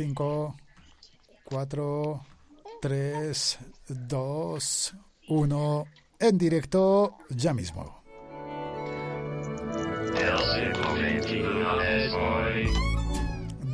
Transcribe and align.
5, 0.00 0.56
4, 1.44 2.26
3, 2.80 3.58
2, 4.08 4.94
1. 5.28 5.84
En 6.20 6.38
directo 6.38 7.18
ya 7.28 7.52
mismo. 7.52 8.02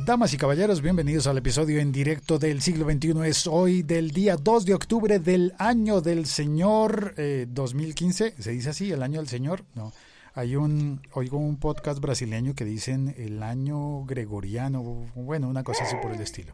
Damas 0.05 0.33
y 0.33 0.37
caballeros, 0.37 0.81
bienvenidos 0.81 1.27
al 1.27 1.37
episodio 1.37 1.79
en 1.79 1.93
directo 1.93 2.37
del 2.37 2.61
siglo 2.61 2.91
XXI. 2.91 3.13
Es 3.25 3.47
hoy 3.47 3.83
del 3.83 4.11
día 4.11 4.35
2 4.35 4.65
de 4.65 4.73
octubre 4.73 5.19
del 5.19 5.53
año 5.57 6.01
del 6.01 6.25
Señor 6.25 7.15
2015. 7.47 8.35
¿Se 8.37 8.51
dice 8.51 8.71
así? 8.71 8.91
¿El 8.91 9.01
año 9.01 9.21
del 9.21 9.29
Señor? 9.29 9.63
No. 9.75 9.93
Hay 10.37 10.55
un, 10.55 11.01
oigo 11.13 11.39
un 11.39 11.57
podcast 11.57 11.99
brasileño 11.99 12.53
que 12.53 12.63
dicen 12.63 13.15
el 13.17 13.41
año 13.41 14.05
gregoriano, 14.05 14.83
bueno, 15.15 15.49
una 15.49 15.63
cosa 15.63 15.83
así 15.83 15.95
por 15.99 16.11
el 16.11 16.21
estilo. 16.21 16.53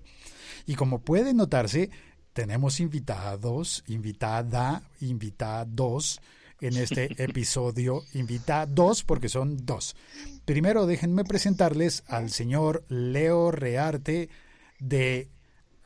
Y 0.65 0.75
como 0.75 1.01
puede 1.01 1.33
notarse, 1.33 1.89
tenemos 2.31 2.79
invitados, 2.79 3.83
invitada, 3.87 4.83
invitados 5.01 6.21
en 6.61 6.77
este 6.77 7.09
episodio. 7.21 8.05
Invitados 8.13 9.03
porque 9.03 9.27
son 9.27 9.65
dos. 9.65 9.97
Primero 10.45 10.85
déjenme 10.85 11.25
presentarles 11.25 12.05
al 12.07 12.29
señor 12.29 12.85
Leo 12.87 13.51
Rearte 13.51 14.29
de 14.79 15.27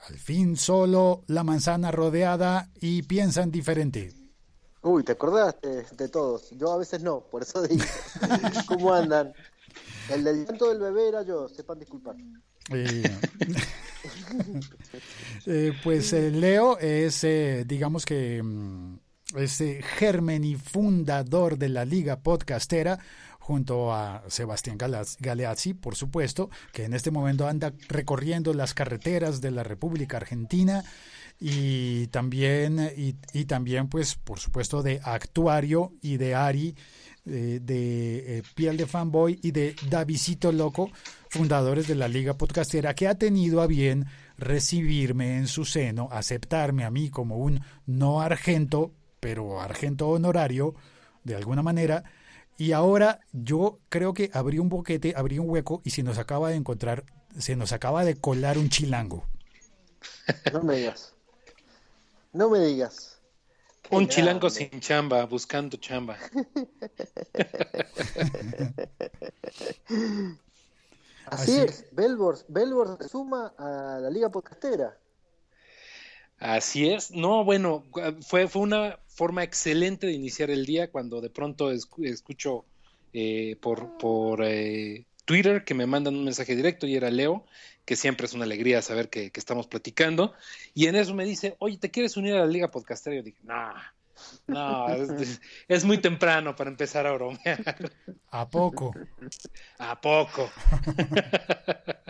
Al 0.08 0.20
fin 0.20 0.55
solo, 0.55 1.23
la 1.25 1.44
manzana 1.44 1.89
rodeada 1.89 2.70
y 2.80 3.02
piensan 3.02 3.50
diferente. 3.50 4.27
Uy, 4.81 5.04
¿te 5.04 5.13
acordaste 5.13 5.86
de 5.98 6.09
todos? 6.09 6.52
Yo 6.52 6.72
a 6.72 6.77
veces 6.77 7.02
no, 7.02 7.22
por 7.22 7.44
eso 7.44 7.62
digo. 7.63 7.84
¿Cómo 8.67 8.94
andan? 8.94 9.34
El 10.09 10.23
del 10.23 10.45
llanto 10.45 10.70
del 10.70 10.80
bebé 10.80 11.09
era 11.09 11.23
yo, 11.23 11.48
sepan 11.50 11.80
disculpar. 11.80 12.16
Eh, 12.70 13.03
eh, 15.45 15.73
pues 15.84 16.13
eh, 16.13 16.31
Leo 16.31 16.77
es, 16.80 17.26
digamos 17.66 18.05
que, 18.05 18.42
mm, 18.44 19.00
es 19.36 19.61
germen 19.98 20.44
y 20.44 20.55
fundador 20.55 21.58
de 21.58 21.70
la 21.70 21.86
Liga 21.86 22.20
Podcastera 22.20 23.00
junto 23.39 23.94
a 23.94 24.23
Sebastián 24.28 24.78
Galeazzi, 24.78 25.73
por 25.73 25.95
supuesto, 25.95 26.50
que 26.73 26.83
en 26.83 26.94
este 26.94 27.11
momento 27.11 27.48
anda 27.48 27.72
recorriendo 27.88 28.53
las 28.53 28.73
carreteras 28.73 29.39
de 29.39 29.52
la 29.52 29.64
República 29.64 30.17
Argentina 30.17 30.83
y 31.39 32.07
también, 32.07 32.91
y, 32.95 33.45
también 33.45 33.89
pues, 33.89 34.16
por 34.16 34.39
supuesto, 34.39 34.81
de 34.81 34.99
Actuario 35.03 35.93
y 36.02 36.17
de 36.17 36.33
Ari, 36.33 36.75
de, 37.25 38.43
Piel 38.55 38.77
de 38.77 38.88
Fanboy 38.88 39.39
y 39.43 39.52
de 39.52 39.75
Davisito 39.89 40.52
Loco, 40.52 40.89
fundadores 41.30 41.88
de 41.88 41.95
la 41.95 42.08
Liga 42.08 42.35
Podcastera, 42.35 42.95
que 42.95 43.08
ha 43.08 43.15
tenido 43.15 43.61
a 43.61 43.67
bien 43.67 44.05
recibirme 44.38 45.38
en 45.38 45.47
su 45.47 45.65
seno, 45.65 46.09
aceptarme 46.11 46.85
a 46.85 46.91
mí 46.91 47.09
como 47.09 47.38
un 47.38 47.61
no 47.85 48.21
argento, 48.21 48.93
pero 49.19 49.61
argento 49.61 50.08
honorario, 50.09 50.73
de 51.23 51.35
alguna 51.35 51.61
manera, 51.61 52.03
y 52.58 52.71
ahora 52.71 53.19
yo 53.31 53.80
creo 53.89 54.13
que 54.13 54.31
abrí 54.33 54.58
un 54.58 54.69
boquete, 54.69 55.13
abrí 55.15 55.38
un 55.38 55.49
hueco 55.49 55.81
y 55.83 55.91
se 55.91 56.02
nos 56.02 56.17
acaba 56.17 56.49
de 56.49 56.55
encontrar, 56.55 57.03
se 57.38 57.55
nos 57.55 57.73
acaba 57.73 58.03
de 58.03 58.15
colar 58.15 58.58
un 58.58 58.69
chilango. 58.69 59.27
No 60.53 60.63
me 60.63 60.77
digas. 60.77 61.17
No 62.33 62.50
me 62.50 62.59
digas. 62.59 63.22
un 63.89 64.08
chilango 64.08 64.50
sin 64.50 64.80
chamba, 64.80 65.25
buscando 65.25 65.78
chamba. 65.78 66.17
Así, 71.28 71.58
es, 71.58 71.86
Belbor, 71.92 72.38
Belbor 72.48 72.98
se 73.02 73.09
suma 73.09 73.53
a 73.58 74.00
la 74.02 74.09
Liga 74.09 74.30
Podcastera. 74.30 74.98
Así 76.39 76.89
es, 76.89 77.11
no, 77.11 77.44
bueno, 77.44 77.83
fue, 78.22 78.48
fue 78.48 78.61
una 78.61 79.00
forma 79.08 79.44
excelente 79.44 80.08
de 80.08 80.14
iniciar 80.14 80.52
el 80.52 80.66
día 80.66 80.92
cuando 80.92 81.20
de 81.20 81.30
pronto 81.30 81.72
escucho 81.72 82.65
eh, 83.11 83.58
por, 83.59 83.98
por 83.98 84.44
eh, 84.44 85.05
Twitter 85.27 85.65
que 85.65 85.73
me 85.73 85.86
mandan 85.86 86.15
un 86.15 86.23
mensaje 86.23 86.55
directo 86.55 86.88
y 86.88 86.95
era 86.95 87.11
Leo, 87.11 87.45
que 87.83 87.98
siempre 87.98 88.26
es 88.26 88.33
una 88.33 88.45
alegría 88.45 88.82
saber 88.82 89.10
que, 89.10 89.30
estamos 89.36 89.67
platicando, 89.67 90.33
y 90.73 90.88
en 90.88 90.95
eso 90.95 91.14
me 91.14 91.26
dice, 91.26 91.58
oye, 91.60 91.77
¿te 91.77 91.92
quieres 91.92 92.15
unir 92.15 92.33
a 92.36 92.39
la 92.39 92.48
Liga 92.48 92.71
Podcastera? 92.71 93.17
Yo 93.17 93.23
dije, 93.23 93.42
no, 94.48 94.88
es, 94.88 95.42
es, 95.67 95.83
muy 95.83 95.98
temprano 95.98 96.55
para 96.55 96.70
empezar 96.70 97.05
a 97.05 97.11
bromear. 97.11 97.92
¿A 98.32 98.49
poco? 98.49 98.93
¿A 99.80 99.99
poco? 99.99 100.49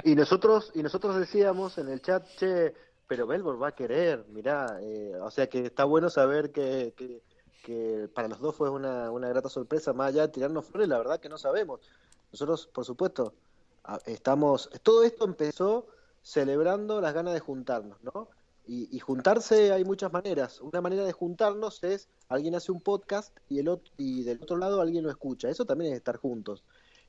y 0.04 0.14
nosotros, 0.14 0.72
y 0.76 0.84
nosotros 0.84 1.18
decíamos 1.18 1.80
en 1.80 1.90
el 1.90 2.02
chat, 2.04 2.24
che, 2.38 2.74
pero 3.08 3.26
Belbor 3.26 3.62
va 3.62 3.70
a 3.70 3.76
querer, 3.76 4.26
mirá, 4.30 4.78
eh, 4.84 5.14
o 5.20 5.32
sea 5.32 5.48
que 5.48 5.66
está 5.66 5.86
bueno 5.86 6.12
saber 6.12 6.52
que, 6.52 6.94
que, 6.96 7.20
para 8.14 8.28
los 8.28 8.40
dos 8.40 8.56
fue 8.56 8.70
una, 8.70 9.10
una, 9.12 9.28
grata 9.28 9.50
sorpresa, 9.50 9.92
más 9.92 10.10
allá 10.10 10.28
de 10.28 10.34
tirarnos 10.34 10.68
flores, 10.68 10.88
la 10.88 11.00
verdad 11.00 11.20
que 11.20 11.30
no 11.30 11.38
sabemos. 11.38 11.82
Nosotros, 12.32 12.68
por 12.68 12.86
supuesto, 12.86 13.34
estamos, 14.06 14.70
todo 14.84 15.04
esto 15.04 15.26
empezó 15.26 15.88
celebrando 16.22 17.00
las 17.02 17.14
ganas 17.14 17.34
de 17.34 17.40
juntarnos, 17.40 18.04
¿no? 18.04 18.28
Y, 18.68 18.94
y, 18.94 19.00
juntarse 19.00 19.72
hay 19.72 19.86
muchas 19.86 20.12
maneras. 20.12 20.60
Una 20.60 20.82
manera 20.82 21.06
de 21.06 21.14
juntarnos 21.14 21.82
es 21.86 22.10
alguien 22.28 22.54
hace 22.54 22.74
un 22.74 22.82
podcast 22.82 23.34
y, 23.48 23.60
el 23.60 23.70
otro, 23.70 23.94
y 23.98 24.24
del 24.24 24.42
otro 24.42 24.58
lado 24.58 24.82
alguien 24.82 25.06
lo 25.06 25.10
escucha. 25.10 25.50
Eso 25.50 25.64
también 25.64 25.94
es 25.94 25.98
estar 25.98 26.18
juntos. 26.18 26.66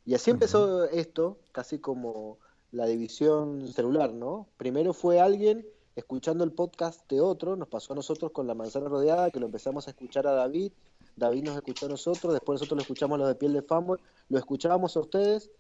Y 0.07 0.15
así 0.15 0.31
empezó 0.31 0.85
esto, 0.85 1.39
casi 1.51 1.81
como 1.81 2.39
la 2.71 2.87
división 2.87 3.67
celular, 3.73 4.13
¿no? 4.13 4.47
Primero 4.57 4.93
fue 4.93 5.21
alguien 5.21 5.67
escuchando 5.97 6.45
el 6.45 6.53
podcast 6.53 7.09
de 7.11 7.21
otro, 7.21 7.57
nos 7.57 7.69
pasó 7.69 7.93
a 7.93 7.97
nosotros 7.97 8.31
con 8.31 8.47
La 8.47 8.55
Manzana 8.55 8.89
Rodeada, 8.89 9.31
que 9.31 9.41
lo 9.41 9.47
empezamos 9.47 9.87
a 9.87 9.91
escuchar 9.91 10.27
a 10.27 10.33
David, 10.33 10.73
David 11.19 11.45
nos 11.45 11.57
escuchó 11.57 11.87
a 11.87 11.89
nosotros, 11.91 12.33
después 12.33 12.57
nosotros 12.57 12.77
lo 12.77 12.83
escuchamos 12.83 13.17
a 13.17 13.19
los 13.19 13.29
de 13.29 13.35
Piel 13.35 13.53
de 13.53 13.63
Famo, 13.63 13.97
lo 14.29 14.39
escuchábamos 14.39 14.97
a 14.97 15.01
ustedes, 15.01 15.51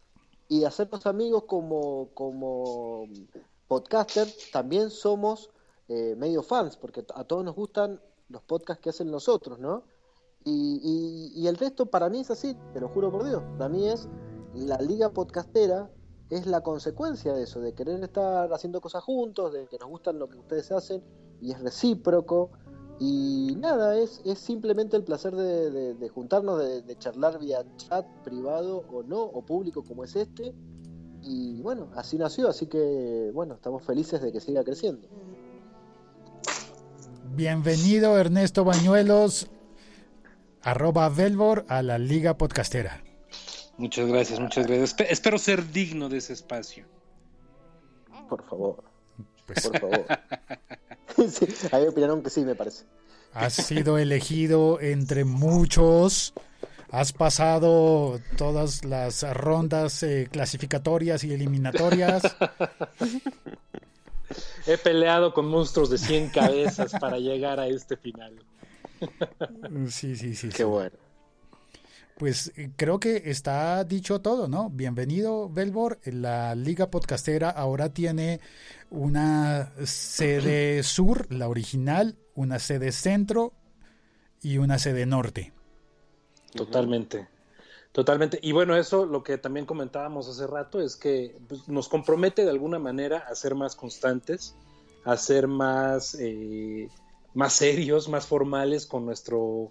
y 0.48 0.64
hacernos 0.64 1.06
amigos 1.06 1.44
como, 1.44 2.10
como 2.14 3.04
podcaster, 3.66 4.28
también 4.52 4.90
somos 4.90 5.50
eh, 5.88 6.14
medio 6.16 6.42
fans, 6.42 6.76
porque 6.76 7.04
a 7.14 7.24
todos 7.24 7.44
nos 7.44 7.54
gustan 7.54 8.00
los 8.28 8.42
podcasts 8.42 8.82
que 8.82 8.90
hacen 8.90 9.10
nosotros, 9.10 9.58
¿no? 9.58 9.84
Y, 10.44 10.80
y, 11.34 11.42
y 11.42 11.48
el 11.48 11.56
resto 11.56 11.86
para 11.86 12.08
mí 12.08 12.20
es 12.20 12.30
así, 12.30 12.56
te 12.72 12.80
lo 12.80 12.88
juro 12.88 13.10
por 13.10 13.24
Dios, 13.24 13.42
para 13.58 13.68
mí 13.68 13.88
es 13.88 14.08
la 14.54 14.78
liga 14.78 15.10
podcastera 15.10 15.90
es 16.30 16.46
la 16.46 16.60
consecuencia 16.60 17.32
de 17.32 17.44
eso, 17.44 17.60
de 17.60 17.72
querer 17.74 18.02
estar 18.02 18.52
haciendo 18.52 18.80
cosas 18.80 19.02
juntos, 19.02 19.52
de 19.52 19.66
que 19.66 19.78
nos 19.78 19.88
gustan 19.88 20.18
lo 20.18 20.28
que 20.28 20.38
ustedes 20.38 20.70
hacen 20.72 21.02
y 21.40 21.52
es 21.52 21.60
recíproco. 21.60 22.50
Y 23.00 23.54
nada, 23.60 23.96
es, 23.96 24.20
es 24.24 24.38
simplemente 24.40 24.96
el 24.96 25.04
placer 25.04 25.34
de, 25.34 26.08
juntarnos, 26.08 26.58
de, 26.58 26.98
charlar 26.98 27.38
vía 27.38 27.64
chat 27.76 28.04
privado 28.24 28.84
o 28.90 29.04
no, 29.04 29.22
o 29.22 29.44
público 29.44 29.84
como 29.84 30.02
es 30.02 30.16
este. 30.16 30.52
Y 31.22 31.60
bueno, 31.62 31.90
así 31.94 32.18
nació, 32.18 32.48
así 32.48 32.66
que 32.66 33.30
bueno, 33.32 33.54
estamos 33.54 33.84
felices 33.84 34.20
de 34.20 34.32
que 34.32 34.40
siga 34.40 34.64
creciendo. 34.64 35.06
Bienvenido 37.36 38.18
Ernesto 38.18 38.64
Bañuelos, 38.64 39.48
arroba 40.62 41.08
Velvor 41.08 41.66
a 41.68 41.82
la 41.82 41.98
Liga 41.98 42.36
Podcastera. 42.36 43.04
Muchas 43.76 44.08
gracias, 44.08 44.40
muchas 44.40 44.66
gracias. 44.66 44.96
espero 45.08 45.38
ser 45.38 45.70
digno 45.70 46.08
de 46.08 46.18
ese 46.18 46.32
espacio. 46.32 46.84
Por 48.28 48.42
favor. 48.44 48.82
Pues. 49.46 49.68
Por 49.68 49.78
favor. 49.78 50.06
ahí 51.72 51.86
opinaron 51.86 52.22
que 52.22 52.30
sí, 52.30 52.44
me 52.44 52.54
parece. 52.54 52.84
Has 53.32 53.54
sido 53.54 53.98
elegido 53.98 54.80
entre 54.80 55.24
muchos. 55.24 56.32
Has 56.90 57.12
pasado 57.12 58.20
todas 58.36 58.84
las 58.84 59.22
rondas 59.36 60.02
eh, 60.02 60.28
clasificatorias 60.30 61.22
y 61.24 61.34
eliminatorias. 61.34 62.22
He 64.66 64.78
peleado 64.78 65.34
con 65.34 65.48
monstruos 65.48 65.90
de 65.90 65.98
100 65.98 66.30
cabezas 66.30 66.92
para 66.98 67.18
llegar 67.18 67.60
a 67.60 67.66
este 67.66 67.96
final. 67.96 68.34
Sí, 69.88 70.16
sí, 70.16 70.34
sí. 70.34 70.48
Qué 70.48 70.64
bueno 70.64 71.07
pues 72.18 72.52
eh, 72.56 72.70
creo 72.76 72.98
que 72.98 73.22
está 73.26 73.84
dicho 73.84 74.20
todo, 74.20 74.48
¿no? 74.48 74.70
Bienvenido, 74.70 75.48
Belbor. 75.48 76.00
La 76.04 76.54
Liga 76.54 76.90
Podcastera 76.90 77.48
ahora 77.48 77.94
tiene 77.94 78.40
una 78.90 79.72
sede 79.84 80.82
sur, 80.82 81.32
la 81.32 81.48
original, 81.48 82.16
una 82.34 82.58
sede 82.58 82.90
centro 82.90 83.52
y 84.42 84.58
una 84.58 84.78
sede 84.78 85.06
norte. 85.06 85.52
Totalmente. 86.54 87.28
Totalmente. 87.92 88.38
Y 88.42 88.52
bueno, 88.52 88.76
eso 88.76 89.06
lo 89.06 89.22
que 89.22 89.38
también 89.38 89.64
comentábamos 89.64 90.28
hace 90.28 90.46
rato 90.46 90.80
es 90.80 90.96
que 90.96 91.36
pues, 91.48 91.68
nos 91.68 91.88
compromete 91.88 92.44
de 92.44 92.50
alguna 92.50 92.80
manera 92.80 93.18
a 93.18 93.34
ser 93.36 93.54
más 93.54 93.76
constantes, 93.76 94.56
a 95.04 95.16
ser 95.16 95.46
más, 95.46 96.16
eh, 96.18 96.88
más 97.34 97.52
serios, 97.52 98.08
más 98.08 98.26
formales 98.26 98.86
con 98.86 99.06
nuestro 99.06 99.70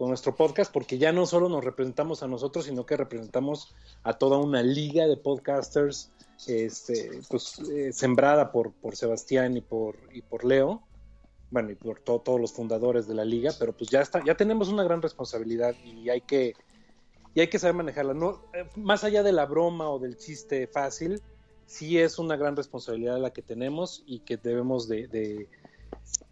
con 0.00 0.08
nuestro 0.08 0.34
podcast, 0.34 0.72
porque 0.72 0.96
ya 0.96 1.12
no 1.12 1.26
solo 1.26 1.50
nos 1.50 1.62
representamos 1.62 2.22
a 2.22 2.26
nosotros, 2.26 2.64
sino 2.64 2.86
que 2.86 2.96
representamos 2.96 3.74
a 4.02 4.14
toda 4.14 4.38
una 4.38 4.62
liga 4.62 5.06
de 5.06 5.18
podcasters 5.18 6.10
este, 6.46 7.20
pues, 7.28 7.58
eh, 7.70 7.92
sembrada 7.92 8.50
por, 8.50 8.72
por 8.72 8.96
Sebastián 8.96 9.58
y 9.58 9.60
por, 9.60 9.96
y 10.10 10.22
por 10.22 10.46
Leo, 10.46 10.80
bueno, 11.50 11.70
y 11.70 11.74
por 11.74 12.00
todos 12.00 12.40
los 12.40 12.50
fundadores 12.50 13.08
de 13.08 13.14
la 13.14 13.26
liga, 13.26 13.52
pero 13.58 13.74
pues 13.74 13.90
ya 13.90 14.00
está, 14.00 14.24
ya 14.24 14.34
tenemos 14.34 14.70
una 14.70 14.84
gran 14.84 15.02
responsabilidad 15.02 15.74
y 15.84 16.08
hay 16.08 16.22
que, 16.22 16.54
y 17.34 17.40
hay 17.40 17.48
que 17.48 17.58
saber 17.58 17.74
manejarla. 17.74 18.14
No, 18.14 18.40
eh, 18.54 18.64
más 18.76 19.04
allá 19.04 19.22
de 19.22 19.32
la 19.32 19.44
broma 19.44 19.90
o 19.90 19.98
del 19.98 20.16
chiste 20.16 20.66
fácil, 20.66 21.20
sí 21.66 21.98
es 21.98 22.18
una 22.18 22.38
gran 22.38 22.56
responsabilidad 22.56 23.18
la 23.18 23.34
que 23.34 23.42
tenemos 23.42 24.02
y 24.06 24.20
que 24.20 24.38
debemos 24.38 24.88
de, 24.88 25.08
de 25.08 25.46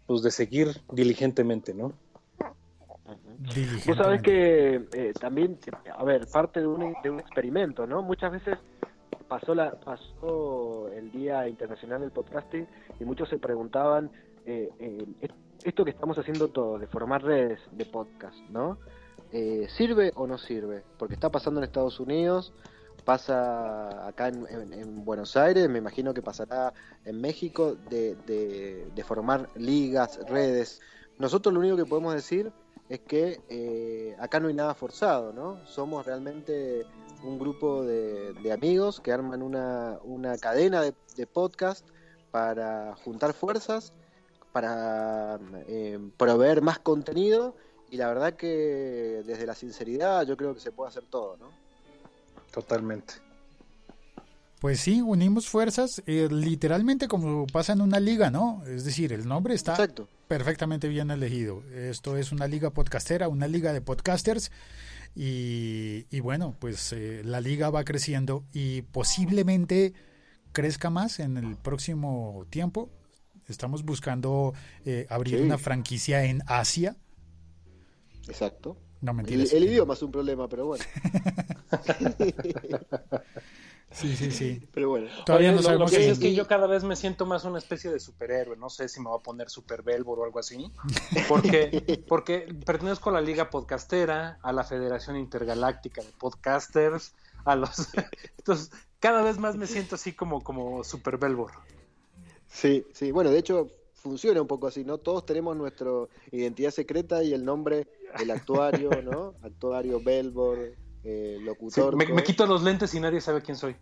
pues 0.07 0.23
de 0.23 0.31
seguir 0.31 0.81
diligentemente, 0.91 1.75
¿no? 1.75 1.93
Vos 3.87 3.97
sabés 3.97 4.21
que 4.21 4.87
eh, 4.93 5.13
también, 5.19 5.57
a 5.95 6.03
ver, 6.03 6.27
parte 6.27 6.59
de 6.59 6.67
un, 6.67 6.93
de 7.01 7.09
un 7.09 7.19
experimento, 7.19 7.87
¿no? 7.87 8.01
Muchas 8.01 8.31
veces 8.31 8.57
pasó 9.29 9.55
la 9.55 9.71
pasó 9.71 10.89
el 10.91 11.11
Día 11.11 11.47
Internacional 11.47 12.01
del 12.01 12.11
Podcasting 12.11 12.67
y 12.99 13.05
muchos 13.05 13.29
se 13.29 13.37
preguntaban 13.37 14.11
eh, 14.45 14.69
eh, 14.79 15.05
esto 15.63 15.85
que 15.85 15.91
estamos 15.91 16.17
haciendo 16.17 16.47
todos 16.49 16.81
de 16.81 16.87
formar 16.87 17.23
redes 17.23 17.59
de 17.71 17.85
podcast, 17.85 18.37
¿no? 18.49 18.77
Eh, 19.31 19.67
¿Sirve 19.69 20.11
o 20.15 20.25
no 20.25 20.37
sirve? 20.37 20.83
Porque 20.97 21.13
está 21.13 21.29
pasando 21.29 21.59
en 21.59 21.65
Estados 21.65 21.99
Unidos, 21.99 22.53
pasa 23.05 24.07
acá 24.07 24.29
en, 24.29 25.05
Buenos 25.05 25.37
Aires, 25.37 25.69
me 25.69 25.77
imagino 25.77 26.13
que 26.13 26.21
pasará 26.21 26.73
en 27.05 27.21
México 27.21 27.75
de, 27.89 28.15
de, 28.25 29.03
formar 29.03 29.49
ligas, 29.55 30.19
redes. 30.27 30.81
Nosotros 31.19 31.53
lo 31.53 31.59
único 31.59 31.75
que 31.75 31.85
podemos 31.85 32.13
decir 32.13 32.51
es 32.89 32.99
que 33.01 34.15
acá 34.19 34.39
no 34.39 34.47
hay 34.47 34.53
nada 34.53 34.73
forzado, 34.73 35.31
¿no? 35.31 35.65
Somos 35.67 36.05
realmente 36.05 36.85
un 37.23 37.37
grupo 37.37 37.83
de, 37.83 38.51
amigos 38.51 38.99
que 38.99 39.11
arman 39.11 39.41
una, 39.41 39.99
una 40.03 40.37
cadena 40.37 40.81
de, 40.81 40.93
podcast 41.27 41.85
para 42.31 42.95
juntar 43.03 43.33
fuerzas, 43.33 43.91
para 44.53 45.37
eh, 45.67 45.99
proveer 46.15 46.61
más 46.61 46.79
contenido 46.79 47.55
y 47.91 47.97
la 47.97 48.07
verdad 48.07 48.35
que 48.35 49.21
desde 49.25 49.45
la 49.45 49.53
sinceridad 49.53 50.25
yo 50.25 50.37
creo 50.37 50.53
que 50.53 50.61
se 50.61 50.71
puede 50.71 50.89
hacer 50.89 51.03
todo, 51.03 51.35
¿no? 51.37 51.49
Totalmente. 52.51 53.15
Pues 54.61 54.79
sí, 54.79 55.01
unimos 55.01 55.47
fuerzas, 55.47 56.01
eh, 56.05 56.27
literalmente 56.31 57.07
como 57.07 57.45
pasa 57.47 57.73
en 57.73 57.81
una 57.81 57.99
liga, 57.99 58.29
¿no? 58.29 58.63
Es 58.65 58.85
decir, 58.85 59.11
el 59.11 59.27
nombre 59.27 59.55
está 59.55 59.75
perfectamente 60.29 60.87
bien 60.87 61.09
elegido. 61.09 61.63
Esto 61.73 62.15
es 62.15 62.31
una 62.31 62.47
liga 62.47 62.69
podcastera, 62.69 63.27
una 63.27 63.47
liga 63.47 63.73
de 63.73 63.81
podcasters 63.81 64.51
y, 65.15 66.19
bueno, 66.19 66.55
pues 66.59 66.93
eh, 66.93 67.23
la 67.25 67.41
liga 67.41 67.71
va 67.71 67.83
creciendo 67.83 68.45
y 68.53 68.83
posiblemente 68.83 69.95
crezca 70.51 70.91
más 70.91 71.19
en 71.19 71.35
el 71.37 71.57
próximo 71.57 72.45
tiempo. 72.51 72.91
Estamos 73.47 73.83
buscando 73.83 74.53
eh, 74.85 75.07
abrir 75.09 75.41
una 75.41 75.57
franquicia 75.57 76.23
en 76.23 76.43
Asia. 76.45 76.95
Exacto. 78.27 78.77
No, 79.01 79.19
el, 79.19 79.51
el, 79.51 79.63
idioma 79.63 79.95
es 79.95 80.03
un 80.03 80.11
problema, 80.11 80.47
pero 80.47 80.67
bueno. 80.67 80.85
Sí, 83.91 84.15
sí, 84.15 84.31
sí. 84.31 84.61
Pero 84.73 84.89
bueno. 84.89 85.07
Todavía 85.25 85.51
no 85.51 85.61
sabemos. 85.61 85.91
Lo 85.91 85.97
que 85.97 86.09
es 86.09 86.19
que 86.19 86.33
yo 86.33 86.47
cada 86.47 86.67
vez 86.67 86.83
me 86.83 86.95
siento 86.95 87.25
más 87.25 87.43
una 87.45 87.57
especie 87.57 87.91
de 87.91 87.99
superhéroe. 87.99 88.55
No 88.57 88.69
sé 88.69 88.87
si 88.87 88.99
me 88.99 89.09
va 89.09 89.17
a 89.17 89.19
poner 89.19 89.49
Super 89.49 89.83
Velvor 89.83 90.19
o 90.19 90.23
algo 90.23 90.39
así. 90.39 90.71
Porque, 91.27 92.03
porque 92.07 92.53
pertenezco 92.65 93.09
a 93.09 93.13
la 93.13 93.21
Liga 93.21 93.49
Podcastera, 93.49 94.39
a 94.41 94.51
la 94.51 94.63
Federación 94.63 95.17
Intergaláctica 95.17 96.01
de 96.01 96.11
Podcasters, 96.17 97.13
a 97.45 97.55
los. 97.55 97.89
Entonces, 98.37 98.71
cada 98.99 99.21
vez 99.21 99.37
más 99.37 99.55
me 99.55 99.67
siento 99.67 99.95
así 99.95 100.13
como, 100.13 100.43
como 100.43 100.83
Super 100.83 101.17
Velvor. 101.17 101.51
Sí, 102.47 102.85
sí. 102.93 103.11
Bueno, 103.11 103.31
de 103.31 103.39
hecho, 103.39 103.69
funciona 103.93 104.41
un 104.41 104.47
poco 104.47 104.67
así, 104.67 104.83
¿no? 104.83 104.97
Todos 104.97 105.25
tenemos 105.25 105.55
nuestra 105.55 105.91
identidad 106.31 106.71
secreta 106.71 107.23
y 107.23 107.33
el 107.33 107.45
nombre 107.45 107.87
del 108.17 108.31
actuario, 108.31 108.89
¿no? 109.03 109.35
Actuario 109.43 110.01
Belbor, 110.01 110.73
eh, 111.03 111.37
locutor. 111.41 111.95
me, 111.95 112.23
quito 112.23 112.45
los 112.45 112.63
lentes 112.63 112.93
y 112.93 112.99
nadie 112.99 113.21
sabe 113.21 113.41
quién 113.41 113.57
soy. 113.57 113.75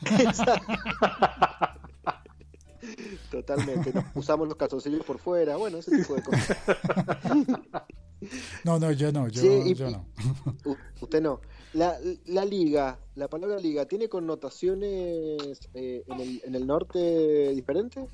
Totalmente. 3.30 3.92
Usamos 4.14 4.48
los 4.48 4.56
calzoncillos 4.56 5.04
por 5.04 5.18
fuera, 5.18 5.56
bueno, 5.56 5.78
ese 5.78 5.96
tipo 5.96 6.14
de 6.14 6.22
cosas. 6.22 6.56
No, 8.64 8.78
no, 8.78 8.92
yo 8.92 9.10
no, 9.10 9.26
yo, 9.28 9.42
no. 9.90 10.06
usted 11.00 11.20
no. 11.20 11.40
La, 11.72 11.98
la, 12.26 12.44
liga, 12.44 13.00
la 13.16 13.28
palabra 13.28 13.58
liga, 13.58 13.86
¿tiene 13.86 14.08
connotaciones 14.08 15.68
eh, 15.74 16.04
en, 16.06 16.20
el, 16.20 16.40
en, 16.44 16.54
el, 16.54 16.66
norte 16.66 17.48
diferentes? 17.48 18.08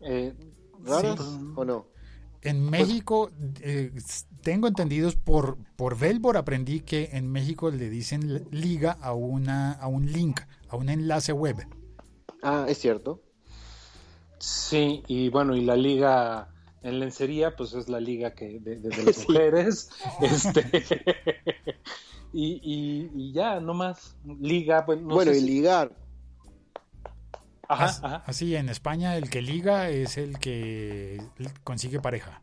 Eh, 0.00 0.34
¿Raras 0.82 1.20
o 1.54 1.64
no? 1.64 1.91
En 2.42 2.68
México, 2.68 3.30
eh, 3.60 3.92
tengo 4.42 4.66
entendidos 4.66 5.14
por, 5.14 5.56
por 5.76 5.96
Velbor, 5.96 6.36
aprendí 6.36 6.80
que 6.80 7.10
en 7.12 7.30
México 7.30 7.70
le 7.70 7.88
dicen 7.88 8.48
liga 8.50 8.98
a, 9.00 9.12
una, 9.12 9.72
a 9.72 9.86
un 9.86 10.10
link, 10.10 10.40
a 10.68 10.76
un 10.76 10.88
enlace 10.88 11.32
web. 11.32 11.56
Ah, 12.42 12.66
es 12.68 12.78
cierto. 12.78 13.22
Sí, 14.38 15.04
y 15.06 15.28
bueno, 15.28 15.54
y 15.54 15.60
la 15.60 15.76
liga 15.76 16.48
en 16.82 16.98
lencería, 16.98 17.54
pues 17.54 17.74
es 17.74 17.88
la 17.88 18.00
liga 18.00 18.34
que 18.34 18.58
de, 18.58 18.80
las 19.04 19.28
mujeres. 19.28 19.90
este, 20.20 20.64
y, 22.32 23.08
y, 23.14 23.32
ya, 23.32 23.60
no 23.60 23.72
más. 23.72 24.16
Liga, 24.40 24.84
pues, 24.84 25.00
bueno, 25.00 25.32
y 25.32 25.40
ligar. 25.40 26.01
Ajá, 27.68 28.22
Así, 28.26 28.54
en 28.56 28.68
España 28.68 29.16
el 29.16 29.30
que 29.30 29.40
liga 29.40 29.88
es 29.88 30.18
el 30.18 30.38
que 30.38 31.22
consigue 31.64 32.00
pareja. 32.00 32.42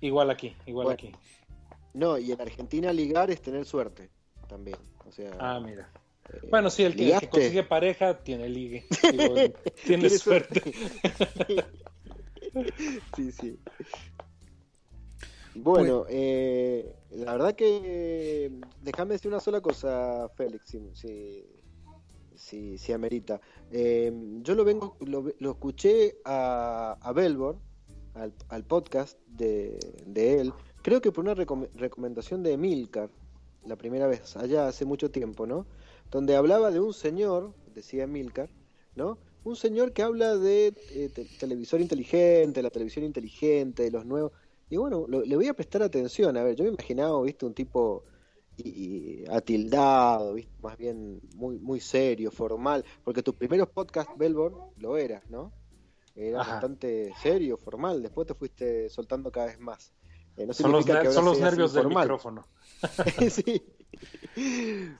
Igual 0.00 0.30
aquí, 0.30 0.56
igual 0.66 0.90
aquí. 0.90 1.12
No, 1.94 2.18
y 2.18 2.32
en 2.32 2.40
Argentina 2.40 2.92
ligar 2.92 3.30
es 3.30 3.40
tener 3.42 3.64
suerte 3.64 4.10
también. 4.48 4.78
O 5.06 5.12
sea, 5.12 5.30
ah, 5.38 5.60
mira. 5.60 5.90
Eh, 6.32 6.48
bueno, 6.50 6.70
sí, 6.70 6.84
el 6.84 6.94
que, 6.94 7.28
consigue 7.28 7.62
pareja 7.64 8.18
tiene 8.18 8.48
ligue. 8.48 8.86
tiene 9.84 10.10
suerte. 10.10 10.62
sí, 13.16 13.32
sí. 13.32 13.58
Bueno, 15.54 16.04
eh, 16.08 16.94
la 17.10 17.32
verdad 17.32 17.54
que 17.54 18.52
déjame 18.82 19.14
decir 19.14 19.30
una 19.30 19.40
sola 19.40 19.60
cosa, 19.60 20.28
Félix, 20.36 20.68
si, 20.68 20.80
si, 20.94 21.44
si, 22.40 22.92
amerita. 22.92 23.40
Eh, 23.70 24.12
yo 24.42 24.54
lo 24.54 24.64
vengo, 24.64 24.96
lo, 25.00 25.28
escuché 25.50 26.16
a, 26.24 26.96
a 27.00 27.12
Belbor, 27.12 27.58
al, 28.14 28.32
al 28.48 28.64
podcast 28.64 29.18
de, 29.26 29.78
de, 30.06 30.40
él, 30.40 30.52
creo 30.82 31.00
que 31.00 31.12
por 31.12 31.24
una 31.24 31.34
recomendación 31.34 32.42
de 32.42 32.52
Emilcar, 32.52 33.10
la 33.66 33.76
primera 33.76 34.06
vez, 34.06 34.36
allá 34.36 34.68
hace 34.68 34.84
mucho 34.84 35.10
tiempo, 35.10 35.46
¿no? 35.46 35.66
Donde 36.10 36.34
hablaba 36.34 36.70
de 36.70 36.80
un 36.80 36.94
señor, 36.94 37.52
decía 37.74 38.04
Emilcar, 38.04 38.48
¿no? 38.96 39.18
Un 39.44 39.56
señor 39.56 39.92
que 39.92 40.02
habla 40.02 40.36
de 40.36 40.74
eh, 40.90 41.10
televisor 41.38 41.80
inteligente, 41.80 42.62
la 42.62 42.70
televisión 42.70 43.04
inteligente, 43.04 43.84
de 43.84 43.90
los 43.90 44.06
nuevos. 44.06 44.32
Y 44.68 44.76
bueno, 44.76 45.06
le 45.08 45.36
voy 45.36 45.48
a 45.48 45.54
prestar 45.54 45.82
atención. 45.82 46.36
A 46.36 46.44
ver, 46.44 46.54
yo 46.56 46.64
me 46.64 46.70
imaginaba, 46.70 47.20
viste, 47.22 47.44
un 47.44 47.54
tipo 47.54 48.04
y, 48.64 49.24
atildado, 49.30 50.34
¿viste? 50.34 50.52
más 50.62 50.76
bien 50.76 51.20
muy, 51.34 51.58
muy 51.58 51.80
serio, 51.80 52.30
formal, 52.30 52.84
porque 53.04 53.22
tus 53.22 53.34
primeros 53.34 53.68
podcasts, 53.68 54.12
Belborn, 54.16 54.56
lo 54.76 54.96
eras, 54.96 55.22
¿no? 55.28 55.52
Era 56.14 56.38
bastante 56.38 57.12
serio, 57.22 57.56
formal, 57.56 58.02
después 58.02 58.26
te 58.26 58.34
fuiste 58.34 58.90
soltando 58.90 59.30
cada 59.30 59.46
vez 59.46 59.60
más. 59.60 59.92
Eh, 60.36 60.52
son, 60.52 60.72
los, 60.72 60.86
nervios 60.86 61.72
del 61.72 61.88
micrófono. 61.88 62.46
sí. 63.30 63.62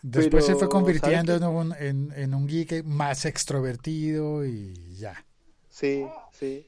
Después 0.03 0.45
se 0.45 0.55
fue 0.55 0.69
convirtiendo 0.69 1.35
en 1.35 1.45
un, 1.45 1.75
en, 1.79 2.13
en 2.15 2.35
un 2.35 2.47
geek 2.47 2.85
más 2.85 3.25
extrovertido 3.25 4.45
y 4.45 4.75
ya. 4.97 5.25
Sí, 5.69 6.05
sí. 6.33 6.67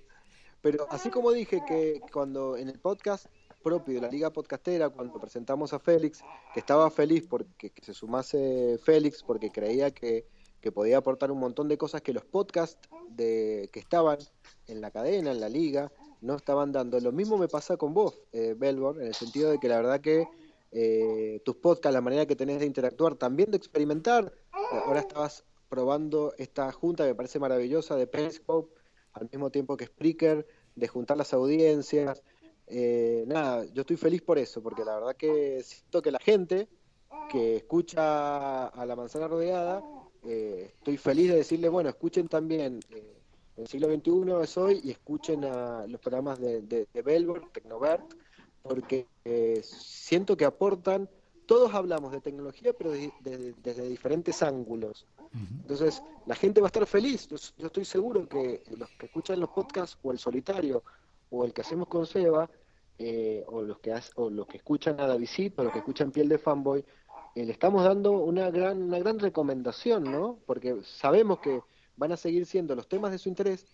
Pero 0.63 0.87
así 0.91 1.11
como 1.11 1.33
dije 1.33 1.61
que 1.67 2.01
cuando 2.13 2.57
en 2.57 2.69
el 2.69 2.79
podcast 2.79 3.27
propio 3.63 3.95
de 3.95 4.01
la 4.01 4.09
Liga 4.09 4.31
Podcastera, 4.31 4.91
cuando 4.91 5.19
presentamos 5.19 5.73
a 5.73 5.79
Félix, 5.79 6.23
que 6.53 6.61
estaba 6.61 6.91
feliz 6.91 7.27
porque 7.29 7.71
que 7.71 7.85
se 7.85 7.95
sumase 7.95 8.79
Félix, 8.83 9.23
porque 9.23 9.51
creía 9.51 9.91
que, 9.91 10.27
que, 10.61 10.73
podía 10.73 10.99
aportar 10.99 11.31
un 11.31 11.39
montón 11.39 11.69
de 11.69 11.79
cosas 11.79 12.03
que 12.03 12.13
los 12.13 12.25
podcasts 12.25 12.89
de, 13.11 13.69
que 13.73 13.81
estaban 13.81 14.19
en 14.67 14.81
la 14.81 14.91
cadena, 14.91 15.31
en 15.31 15.41
la 15.41 15.49
liga, 15.49 15.91
no 16.21 16.37
estaban 16.37 16.73
dando. 16.73 17.01
Lo 17.01 17.13
mismo 17.13 17.39
me 17.39 17.49
pasa 17.49 17.77
con 17.77 17.95
vos, 17.95 18.21
eh, 18.33 18.55
Belbor, 18.57 19.01
en 19.01 19.09
el 19.09 19.15
sentido 19.15 19.51
de 19.51 19.59
que 19.59 19.69
la 19.69 19.77
verdad 19.77 20.01
que 20.01 20.27
eh, 20.71 21.41
tus 21.45 21.57
podcasts, 21.57 21.93
la 21.93 22.01
manera 22.01 22.27
que 22.27 22.37
tenés 22.37 22.61
de 22.61 22.67
interactuar, 22.67 23.17
también 23.17 23.51
de 23.51 23.57
experimentar, 23.57 24.33
ahora 24.53 25.01
estabas 25.01 25.45
probando 25.69 26.35
esta 26.39 26.71
junta 26.73 27.05
que 27.05 27.11
me 27.11 27.15
parece 27.15 27.39
maravillosa 27.39 27.97
de 27.97 28.07
Periscope, 28.07 28.75
al 29.13 29.29
mismo 29.31 29.51
tiempo 29.51 29.77
que 29.77 29.87
Spreaker, 29.87 30.47
de 30.75 30.89
juntar 30.89 31.17
las 31.17 31.35
audiencias, 31.35 32.23
eh, 32.73 33.25
nada, 33.27 33.65
yo 33.67 33.83
estoy 33.83 33.97
feliz 33.97 34.23
por 34.23 34.39
eso, 34.39 34.63
porque 34.63 34.85
la 34.85 34.95
verdad 34.95 35.17
que 35.17 35.63
siento 35.63 36.01
que 36.03 36.11
la 36.11 36.19
gente 36.19 36.69
que 37.31 37.57
escucha 37.57 38.67
a 38.69 38.87
la 38.87 38.97
manzana 38.97 39.29
rodeada, 39.29 39.83
eh, 40.25 40.71
estoy 40.79 40.97
feliz 40.97 41.31
de 41.31 41.37
decirle, 41.37 41.69
bueno, 41.69 41.89
escuchen 41.91 42.29
también 42.29 42.81
eh, 42.91 43.19
el 43.57 43.67
siglo 43.67 43.89
XXI 43.89 44.43
es 44.43 44.57
hoy 44.57 44.81
y 44.83 44.91
escuchen 44.91 45.45
a 45.45 45.87
los 45.87 46.01
programas 46.01 46.41
de, 46.41 46.63
de, 46.63 46.89
de 46.93 47.41
Tecnovert, 47.53 48.15
porque 48.63 49.07
eh, 49.25 49.61
siento 49.63 50.37
que 50.37 50.45
aportan, 50.45 51.09
todos 51.47 51.75
hablamos 51.75 52.13
de 52.13 52.21
tecnología, 52.21 52.73
pero 52.73 52.93
de- 52.93 53.13
de- 53.21 53.55
desde 53.63 53.89
diferentes 53.89 54.43
ángulos. 54.43 55.07
Entonces, 55.63 56.03
la 56.27 56.35
gente 56.35 56.61
va 56.61 56.67
a 56.67 56.69
estar 56.73 56.87
feliz. 56.87 57.29
Yo, 57.29 57.37
yo 57.59 57.67
estoy 57.67 57.85
seguro 57.85 58.29
que 58.29 58.63
los 58.77 58.89
que 58.91 59.07
escuchan 59.07 59.41
los 59.41 59.51
podcasts, 59.51 59.99
o 60.03 60.13
el 60.13 60.19
solitario, 60.19 60.83
o 61.31 61.45
el 61.45 61.53
que 61.53 61.63
hacemos 61.63 61.89
con 61.89 62.07
Seba, 62.07 62.49
eh, 62.99 63.45
o 63.49 63.63
los 63.63 63.79
que 63.81 63.95
o 64.17 64.31
los 64.31 64.47
que 64.47 64.59
escuchan 64.59 65.01
a 65.01 65.07
Davidcito, 65.07 65.63
o 65.63 65.65
los 65.65 65.73
que 65.73 65.81
escuchan 65.81 66.13
Piel 66.13 66.29
de 66.29 66.39
Fanboy, 66.39 66.85
eh, 67.35 67.45
le 67.45 67.53
estamos 67.53 67.85
dando 67.85 68.13
una 68.13 68.51
gran, 68.51 68.83
una 68.83 68.99
gran 68.99 69.19
recomendación, 69.19 70.05
¿no? 70.05 70.39
Porque 70.47 70.79
sabemos 70.85 71.41
que 71.41 71.61
van 71.97 72.13
a 72.13 72.17
seguir 72.17 72.47
siendo 72.47 72.75
los 72.75 72.89
temas 72.89 73.11
de 73.13 73.19
su 73.19 73.29
interés, 73.29 73.67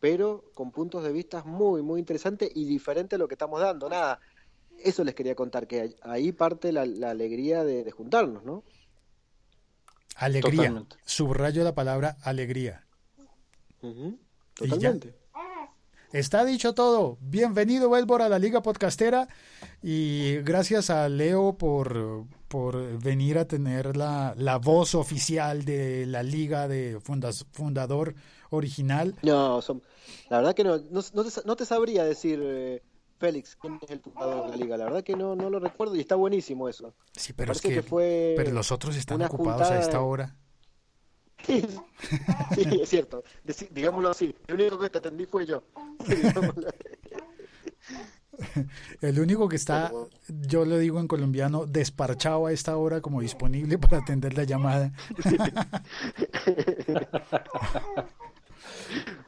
pero 0.00 0.44
con 0.54 0.70
puntos 0.72 1.04
de 1.04 1.12
vista 1.12 1.44
muy, 1.44 1.82
muy 1.82 2.00
interesantes 2.00 2.50
y 2.54 2.64
diferentes 2.66 3.16
a 3.16 3.18
lo 3.18 3.28
que 3.28 3.34
estamos 3.34 3.60
dando. 3.60 3.88
Nada, 3.88 4.20
eso 4.78 5.04
les 5.04 5.14
quería 5.14 5.34
contar, 5.34 5.66
que 5.66 5.96
ahí 6.02 6.32
parte 6.32 6.72
la, 6.72 6.84
la 6.86 7.10
alegría 7.10 7.64
de, 7.64 7.84
de 7.84 7.90
juntarnos, 7.90 8.44
¿no? 8.44 8.64
Alegría. 10.16 10.68
Totalmente. 10.68 10.96
Subrayo 11.04 11.64
la 11.64 11.74
palabra 11.74 12.16
alegría. 12.22 12.84
Ujú, 13.82 14.18
Y 14.60 14.78
ya. 14.78 14.98
Totalmente. 14.98 15.14
Está 16.12 16.44
dicho 16.44 16.74
todo. 16.74 17.16
Bienvenido, 17.22 17.88
Belbor, 17.88 18.20
a 18.20 18.28
la 18.28 18.38
Liga 18.38 18.62
Podcastera. 18.62 19.28
Y 19.82 20.36
gracias 20.42 20.90
a 20.90 21.08
Leo 21.08 21.56
por, 21.56 22.24
por 22.48 22.98
venir 23.02 23.38
a 23.38 23.46
tener 23.46 23.96
la, 23.96 24.34
la 24.36 24.58
voz 24.58 24.94
oficial 24.94 25.64
de 25.64 26.04
la 26.06 26.22
Liga 26.22 26.68
de 26.68 26.98
fundas- 27.00 27.46
fundador 27.52 28.14
original. 28.50 29.14
No, 29.22 29.62
son- 29.62 29.82
la 30.28 30.38
verdad 30.38 30.54
que 30.54 30.64
no, 30.64 30.76
no, 30.90 31.00
no 31.14 31.24
te, 31.24 31.30
no 31.46 31.56
te 31.56 31.64
sabría 31.64 32.04
decir, 32.04 32.40
eh, 32.42 32.82
Félix, 33.18 33.56
quién 33.56 33.78
es 33.80 33.90
el 33.90 34.00
fundador 34.00 34.44
de 34.44 34.50
la 34.50 34.56
liga. 34.56 34.76
La 34.76 34.84
verdad 34.84 35.02
que 35.02 35.16
no, 35.16 35.34
no 35.34 35.48
lo 35.48 35.60
recuerdo 35.60 35.96
y 35.96 36.00
está 36.00 36.16
buenísimo 36.16 36.68
eso. 36.68 36.92
Sí, 37.16 37.32
pero 37.32 37.52
es 37.52 37.62
que, 37.62 37.70
que 37.70 37.82
fue 37.82 38.34
pero 38.36 38.50
los 38.52 38.70
otros 38.70 38.96
están 38.96 39.22
ocupados 39.22 39.70
a 39.70 39.80
esta 39.80 40.02
hora. 40.02 40.36
Sí, 42.54 42.80
es 42.82 42.88
cierto. 42.88 43.22
Deci- 43.46 43.68
digámoslo 43.70 44.10
así. 44.10 44.34
El 44.46 44.54
único 44.54 44.78
que 44.78 44.90
te 44.90 44.98
atendí 44.98 45.26
fue 45.26 45.46
yo. 45.46 45.62
Sí. 46.06 46.16
El 49.02 49.20
único 49.20 49.48
que 49.48 49.56
está, 49.56 49.92
yo 50.28 50.64
lo 50.64 50.78
digo 50.78 50.98
en 51.00 51.06
colombiano, 51.06 51.66
desparchado 51.66 52.46
a 52.46 52.52
esta 52.52 52.76
hora 52.76 53.00
como 53.00 53.20
disponible 53.20 53.76
para 53.78 53.98
atender 53.98 54.36
la 54.36 54.44
llamada. 54.44 54.92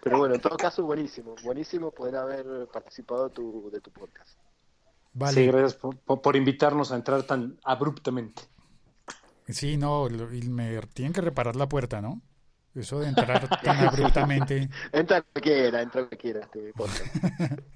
Pero 0.03 0.19
bueno, 0.19 0.35
en 0.35 0.41
todo 0.41 0.57
caso, 0.57 0.85
buenísimo. 0.85 1.35
Buenísimo 1.43 1.91
poder 1.91 2.17
haber 2.17 2.67
participado 2.73 3.31
tu, 3.31 3.71
de 3.71 3.81
tu 3.81 3.91
podcast. 3.91 4.39
Vale. 5.13 5.35
Sí, 5.35 5.47
gracias 5.47 5.75
por- 5.75 5.97
por 6.21 6.37
invitarnos 6.37 6.93
a 6.93 6.97
entrar 6.97 7.23
tan 7.23 7.59
abruptamente. 7.65 8.43
Sí, 9.49 9.77
no, 9.77 10.09
y 10.09 10.49
me 10.49 10.81
tienen 10.95 11.13
que 11.13 11.21
reparar 11.21 11.57
la 11.57 11.69
puerta, 11.69 12.01
¿no? 12.01 12.23
Eso 12.75 13.01
de 13.01 13.09
entrar 13.09 13.49
tan 13.63 13.87
abruptamente. 13.87 14.69
Entra 14.93 15.23
cualquiera, 15.23 15.83
entra 15.83 16.07
cualquiera 16.07 16.41
este 16.41 16.73
podcast. 16.73 17.15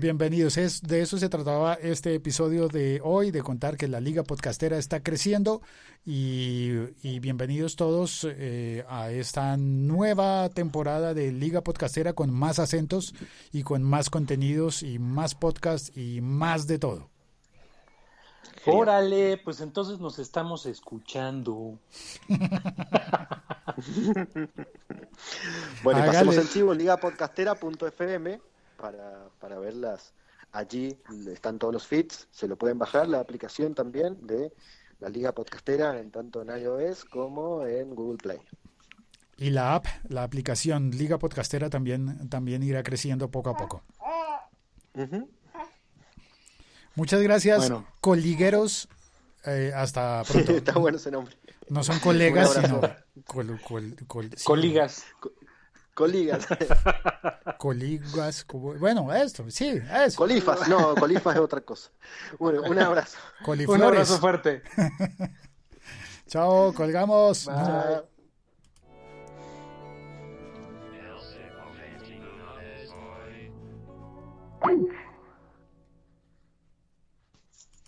Bienvenidos. 0.00 0.58
Es, 0.58 0.82
de 0.82 1.00
eso 1.00 1.18
se 1.18 1.28
trataba 1.28 1.74
este 1.74 2.14
episodio 2.14 2.68
de 2.68 3.00
hoy, 3.02 3.30
de 3.30 3.42
contar 3.42 3.76
que 3.76 3.88
la 3.88 4.00
Liga 4.00 4.22
Podcastera 4.22 4.76
está 4.76 5.02
creciendo 5.02 5.62
y, 6.04 6.72
y 7.02 7.20
bienvenidos 7.20 7.76
todos 7.76 8.26
eh, 8.28 8.84
a 8.88 9.10
esta 9.10 9.56
nueva 9.56 10.50
temporada 10.50 11.14
de 11.14 11.32
Liga 11.32 11.62
Podcastera 11.62 12.12
con 12.12 12.30
más 12.30 12.58
acentos 12.58 13.14
y 13.50 13.62
con 13.62 13.82
más 13.82 14.10
contenidos 14.10 14.82
y 14.82 14.98
más 14.98 15.34
podcasts 15.34 15.96
y 15.96 16.20
más 16.20 16.66
de 16.66 16.78
todo. 16.78 17.11
Genial. 18.64 18.82
Órale, 18.82 19.38
pues 19.38 19.60
entonces 19.60 19.98
nos 19.98 20.18
estamos 20.18 20.66
escuchando. 20.66 21.78
Bueno, 25.82 26.00
y 26.00 26.02
Hágale. 26.02 26.18
pasemos 26.18 26.36
el 26.36 26.48
chivo 26.48 26.74
ligapodcastera.fm 26.74 28.40
para, 28.76 29.28
para 29.40 29.58
verlas. 29.58 30.12
Allí 30.52 30.98
están 31.28 31.58
todos 31.58 31.72
los 31.72 31.86
feeds, 31.86 32.28
se 32.30 32.46
lo 32.48 32.56
pueden 32.56 32.78
bajar, 32.78 33.08
la 33.08 33.20
aplicación 33.20 33.74
también 33.74 34.18
de 34.26 34.52
la 35.00 35.08
Liga 35.08 35.32
Podcastera, 35.32 35.98
en 35.98 36.10
tanto 36.10 36.42
en 36.42 36.50
iOS 36.60 37.04
como 37.04 37.64
en 37.66 37.94
Google 37.94 38.18
Play. 38.18 38.38
Y 39.38 39.50
la 39.50 39.74
app, 39.74 39.86
la 40.08 40.22
aplicación 40.24 40.90
Liga 40.90 41.18
Podcastera 41.18 41.70
también, 41.70 42.28
también 42.28 42.62
irá 42.62 42.82
creciendo 42.82 43.30
poco 43.30 43.50
a 43.50 43.56
poco. 43.56 43.82
Ujú. 44.94 45.28
Muchas 46.94 47.20
gracias, 47.22 47.58
Bueno. 47.58 47.86
coligueros. 48.00 48.88
Eh, 49.44 49.72
hasta 49.74 50.22
pronto. 50.28 50.52
Está 50.52 50.72
bueno 50.78 50.98
ese 50.98 51.10
nombre. 51.10 51.36
No 51.68 51.82
son 51.82 51.98
colegas, 52.00 52.56
Un 52.56 52.62
sino 52.64 52.80
col- 53.26 53.60
col- 53.62 53.96
col- 54.06 54.30
sí, 54.36 54.44
Coligas. 54.44 55.04
Coligas. 55.94 56.46
coligas. 57.58 58.44
co- 58.44 58.74
Bueno, 58.78 59.12
esto, 59.12 59.44
sí, 59.50 59.80
eso. 60.04 60.16
Colifas. 60.16 60.68
No, 60.68 60.94
colifas 60.94 61.34
es 61.34 61.40
otra 61.40 61.60
cosa. 61.60 61.90
Bueno, 62.38 62.62
un 62.62 62.78
abrazo. 62.78 63.18
Un 63.40 63.44
Coliflores. 63.46 63.84
abrazo 63.84 64.18
fuerte. 64.18 64.62
Chao, 66.28 66.72
colgamos. 66.72 67.44
Chao. 67.44 68.06
Thanks. 74.62 74.94